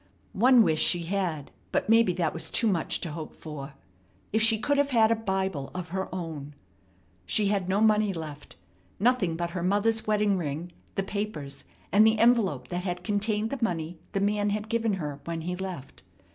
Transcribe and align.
One 0.33 0.63
wish 0.63 0.81
she 0.81 1.03
had, 1.03 1.51
but 1.71 1.87
maybe 1.87 2.11
that 2.13 2.33
was 2.33 2.49
too 2.49 2.65
much 2.65 3.01
to 3.01 3.11
hope 3.11 3.35
for. 3.35 3.75
If 4.33 4.41
she 4.41 4.57
could 4.57 4.79
have 4.79 4.89
had 4.89 5.11
a 5.11 5.15
Bible 5.15 5.69
of 5.75 5.89
her 5.89 6.09
own! 6.11 6.55
She 7.27 7.49
had 7.49 7.69
no 7.69 7.81
money 7.81 8.11
left. 8.11 8.55
Nothing 8.99 9.35
but 9.35 9.51
her 9.51 9.61
mother's 9.61 10.07
wedding 10.07 10.39
ring, 10.39 10.71
the 10.95 11.03
papers, 11.03 11.65
and 11.91 12.03
the 12.03 12.17
envelope 12.17 12.69
that 12.69 12.83
had 12.83 13.03
contained 13.03 13.51
the 13.51 13.63
money 13.63 13.99
the 14.13 14.19
man 14.19 14.49
had 14.49 14.69
given 14.69 14.93
her 14.93 15.19
when 15.25 15.41
he 15.41 15.55
left. 15.55 16.01